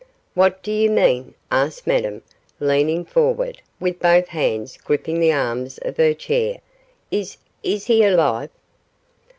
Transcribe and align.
'What 0.33 0.63
do 0.63 0.71
you 0.71 0.89
mean?' 0.89 1.35
asked 1.51 1.85
Madame, 1.85 2.23
leaning 2.59 3.05
forward, 3.05 3.61
with 3.79 3.99
both 3.99 4.29
hands 4.29 4.75
gripping 4.83 5.19
the 5.19 5.31
arms 5.31 5.77
of 5.83 5.97
her 5.97 6.15
chair; 6.15 6.57
'is 7.11 7.37
is 7.61 7.85
he 7.85 8.03
alive? 8.03 8.49